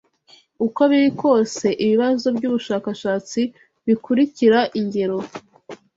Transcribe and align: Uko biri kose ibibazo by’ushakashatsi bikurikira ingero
Uko 0.65 0.81
biri 0.91 1.09
kose 1.21 1.67
ibibazo 1.85 2.27
by’ushakashatsi 2.37 3.41
bikurikira 3.85 4.59
ingero 4.79 5.17